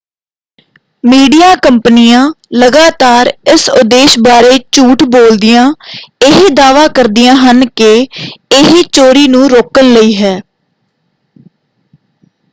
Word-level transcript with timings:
Media 1.03 1.53
ਕੰਪਨੀਆ 1.55 2.21
ਲਗਾਤਾਰ 2.53 3.31
ਇਸ 3.53 3.67
ਉਦੇਸ਼ 3.71 4.17
ਬਾਰੇ 4.19 4.57
ਝੂਠ 4.71 5.03
ਬੋਲਦੀਆਂ 5.07 5.65
ਇਹ 6.21 6.49
ਦਾਅਵਾ 6.53 6.87
ਕਰਦੀਆਂ 6.95 7.35
ਹਨ 7.37 7.65
ਕਿ 7.71 7.91
ਇਹ 8.51 8.83
ਚੋਰੀ 8.91 9.27
ਨੂੰ 9.27 9.47
ਰੋਕਣ 9.49 9.93
ਲਈ 9.93 10.15
ਹੈ। 10.15 10.39